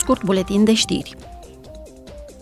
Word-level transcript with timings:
scurt 0.00 0.24
buletin 0.24 0.64
de 0.64 0.74
știri. 0.74 1.16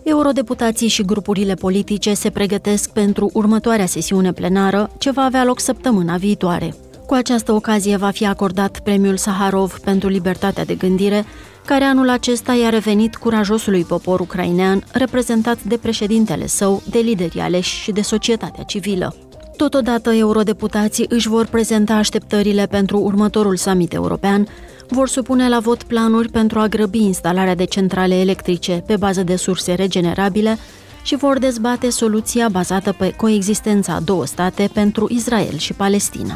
Eurodeputații 0.02 0.88
și 0.88 1.02
grupurile 1.02 1.54
politice 1.54 2.14
se 2.14 2.30
pregătesc 2.30 2.90
pentru 2.90 3.30
următoarea 3.32 3.86
sesiune 3.86 4.32
plenară, 4.32 4.90
ce 4.98 5.10
va 5.10 5.22
avea 5.22 5.44
loc 5.44 5.60
săptămâna 5.60 6.16
viitoare. 6.16 6.74
Cu 7.06 7.14
această 7.14 7.52
ocazie 7.52 7.96
va 7.96 8.10
fi 8.10 8.26
acordat 8.26 8.80
premiul 8.80 9.16
Saharov 9.16 9.78
pentru 9.78 10.08
libertatea 10.08 10.64
de 10.64 10.74
gândire, 10.74 11.24
care 11.64 11.84
anul 11.84 12.08
acesta 12.08 12.52
i-a 12.52 12.68
revenit 12.68 13.16
curajosului 13.16 13.84
popor 13.84 14.20
ucrainean, 14.20 14.84
reprezentat 14.92 15.62
de 15.62 15.76
președintele 15.76 16.46
său, 16.46 16.82
de 16.90 16.98
liderii 16.98 17.40
aleși 17.40 17.80
și 17.82 17.92
de 17.92 18.00
societatea 18.00 18.62
civilă. 18.64 19.14
Totodată, 19.56 20.10
eurodeputații 20.10 21.06
își 21.08 21.28
vor 21.28 21.46
prezenta 21.46 21.94
așteptările 21.94 22.66
pentru 22.66 22.98
următorul 22.98 23.56
summit 23.56 23.92
european, 23.92 24.48
vor 24.90 25.08
supune 25.08 25.48
la 25.48 25.58
vot 25.58 25.82
planuri 25.82 26.28
pentru 26.28 26.58
a 26.58 26.66
grăbi 26.66 26.98
instalarea 26.98 27.54
de 27.54 27.64
centrale 27.64 28.14
electrice 28.14 28.82
pe 28.86 28.96
bază 28.96 29.22
de 29.22 29.36
surse 29.36 29.74
regenerabile 29.74 30.58
și 31.02 31.16
vor 31.16 31.38
dezbate 31.38 31.90
soluția 31.90 32.48
bazată 32.48 32.92
pe 32.92 33.10
coexistența 33.16 33.94
a 33.94 34.00
două 34.00 34.26
state 34.26 34.70
pentru 34.72 35.06
Israel 35.10 35.56
și 35.56 35.72
Palestina. 35.72 36.34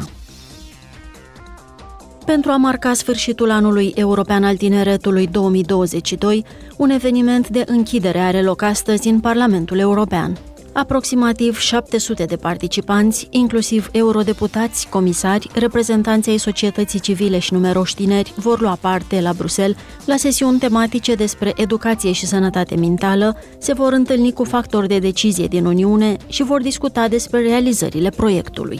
Pentru 2.25 2.51
a 2.51 2.57
marca 2.57 2.93
sfârșitul 2.93 3.51
anului 3.51 3.91
european 3.95 4.43
al 4.43 4.57
tineretului 4.57 5.27
2022, 5.27 6.45
un 6.77 6.89
eveniment 6.89 7.47
de 7.47 7.63
închidere 7.67 8.19
are 8.19 8.41
loc 8.41 8.61
astăzi 8.61 9.07
în 9.07 9.19
Parlamentul 9.19 9.79
European. 9.79 10.37
Aproximativ 10.73 11.57
700 11.57 12.25
de 12.25 12.35
participanți, 12.35 13.27
inclusiv 13.29 13.89
eurodeputați, 13.91 14.87
comisari, 14.89 15.49
reprezentanții 15.53 16.31
ai 16.31 16.37
societății 16.37 16.99
civile 16.99 17.39
și 17.39 17.53
numeroși 17.53 17.95
tineri, 17.95 18.33
vor 18.35 18.61
lua 18.61 18.77
parte 18.81 19.21
la 19.21 19.33
Bruxelles 19.33 19.77
la 20.05 20.15
sesiuni 20.15 20.59
tematice 20.59 21.15
despre 21.15 21.53
educație 21.55 22.11
și 22.11 22.25
sănătate 22.25 22.75
mentală, 22.75 23.37
se 23.57 23.73
vor 23.73 23.93
întâlni 23.93 24.33
cu 24.33 24.43
factori 24.43 24.87
de 24.87 24.99
decizie 24.99 25.45
din 25.45 25.65
Uniune 25.65 26.17
și 26.27 26.43
vor 26.43 26.61
discuta 26.61 27.07
despre 27.07 27.41
realizările 27.41 28.09
proiectului. 28.09 28.79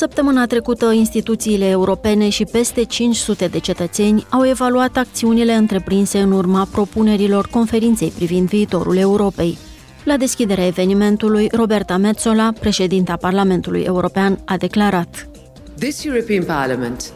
Săptămâna 0.00 0.46
trecută, 0.46 0.92
instituțiile 0.92 1.68
europene 1.68 2.28
și 2.28 2.44
peste 2.44 2.84
500 2.84 3.46
de 3.46 3.58
cetățeni 3.58 4.26
au 4.30 4.46
evaluat 4.46 4.96
acțiunile 4.96 5.52
întreprinse 5.52 6.20
în 6.20 6.32
urma 6.32 6.68
propunerilor 6.70 7.46
conferinței 7.46 8.08
privind 8.08 8.48
viitorul 8.48 8.96
Europei. 8.96 9.58
La 10.04 10.16
deschiderea 10.16 10.66
evenimentului, 10.66 11.48
Roberta 11.52 11.96
Metzola, 11.96 12.52
președinta 12.60 13.16
Parlamentului 13.16 13.82
European, 13.82 14.38
a 14.44 14.56
declarat 14.56 15.28
This 15.78 16.04
European 16.04 16.44
Parliament, 16.44 17.12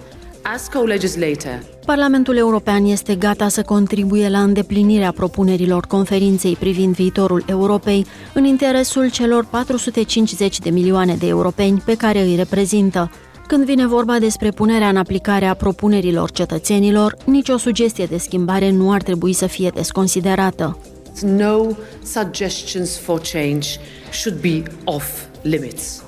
as 0.53 0.69
co-legislator, 0.69 1.63
Parlamentul 1.85 2.37
European 2.37 2.85
este 2.85 3.15
gata 3.15 3.49
să 3.49 3.63
contribuie 3.63 4.29
la 4.29 4.43
îndeplinirea 4.43 5.13
propunerilor 5.13 5.87
conferinței 5.87 6.57
privind 6.57 6.95
viitorul 6.95 7.45
Europei 7.47 8.07
în 8.33 8.45
interesul 8.45 9.11
celor 9.11 9.47
450 9.51 10.59
de 10.59 10.71
milioane 10.71 11.15
de 11.15 11.27
europeni 11.27 11.83
pe 11.85 11.97
care 11.97 12.21
îi 12.23 12.37
reprezintă. 12.37 13.11
Când 13.47 13.65
vine 13.65 13.87
vorba 13.87 14.19
despre 14.19 14.51
punerea 14.51 14.89
în 14.89 14.97
aplicare 14.97 15.45
a 15.45 15.55
propunerilor 15.55 16.31
cetățenilor, 16.31 17.17
nicio 17.25 17.57
sugestie 17.57 18.05
de 18.05 18.17
schimbare 18.17 18.71
nu 18.71 18.93
ar 18.93 19.03
trebui 19.03 19.33
să 19.33 19.47
fie 19.47 19.71
desconsiderată. 19.75 20.79
No 21.23 21.67
suggestions 22.03 22.99
for 22.99 23.21
change 23.33 23.69
should 24.11 24.41
be 24.41 24.63
off 24.85 25.23
limits. 25.43 26.03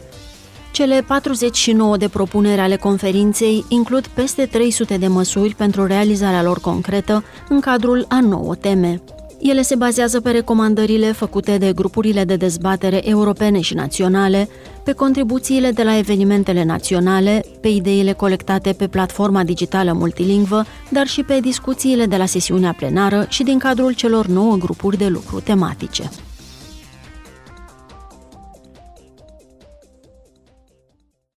Cele 0.77 1.05
49 1.07 1.97
de 1.97 2.09
propuneri 2.09 2.61
ale 2.61 2.77
conferinței 2.77 3.65
includ 3.69 4.07
peste 4.07 4.47
300 4.47 4.97
de 4.97 5.07
măsuri 5.07 5.55
pentru 5.55 5.87
realizarea 5.87 6.43
lor 6.43 6.61
concretă 6.61 7.25
în 7.49 7.61
cadrul 7.61 8.05
a 8.09 8.21
nouă 8.21 8.55
teme. 8.55 9.03
Ele 9.39 9.63
se 9.63 9.75
bazează 9.75 10.21
pe 10.21 10.31
recomandările 10.31 11.13
făcute 11.13 11.59
de 11.59 11.73
grupurile 11.73 12.25
de 12.25 12.37
dezbatere 12.37 13.09
europene 13.09 13.61
și 13.61 13.75
naționale, 13.75 14.49
pe 14.85 14.93
contribuțiile 14.93 15.71
de 15.71 15.83
la 15.83 15.99
evenimentele 15.99 16.65
naționale, 16.65 17.45
pe 17.61 17.69
ideile 17.69 18.13
colectate 18.13 18.73
pe 18.73 18.87
platforma 18.87 19.45
digitală 19.45 19.93
multilingvă, 19.93 20.65
dar 20.91 21.07
și 21.07 21.23
pe 21.23 21.41
discuțiile 21.41 22.07
de 22.07 22.17
la 22.17 22.27
sesiunea 22.27 22.75
plenară 22.77 23.27
și 23.29 23.43
din 23.43 23.59
cadrul 23.59 23.93
celor 23.93 24.27
nouă 24.27 24.57
grupuri 24.57 24.97
de 24.97 25.07
lucru 25.07 25.41
tematice. 25.41 26.11